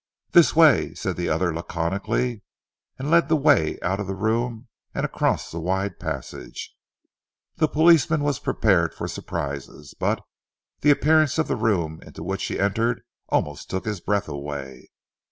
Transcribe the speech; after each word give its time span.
"This 0.31 0.55
way," 0.55 0.95
said 0.95 1.15
the 1.15 1.29
other 1.29 1.53
laconically, 1.53 2.41
and 2.97 3.11
led 3.11 3.29
the 3.29 3.35
way 3.35 3.77
out 3.83 3.99
of 3.99 4.07
the 4.07 4.15
room 4.15 4.67
and 4.95 5.05
across 5.05 5.51
the 5.51 5.59
wide 5.59 5.99
passage. 5.99 6.75
The 7.57 7.67
policeman 7.67 8.23
was 8.23 8.39
prepared 8.39 8.95
for 8.95 9.07
surprises, 9.07 9.93
but 9.93 10.23
the 10.79 10.89
appearance 10.89 11.37
of 11.37 11.47
the 11.47 11.55
room 11.55 12.01
into 12.03 12.23
which 12.23 12.43
he 12.45 12.59
entered 12.59 13.03
almost 13.29 13.69
took 13.69 13.85
his 13.85 13.99
breath 14.01 14.27
away. 14.27 14.87